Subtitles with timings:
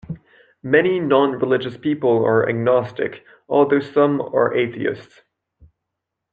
[0.63, 5.21] Many nonreligious people are agnostic, although some are atheists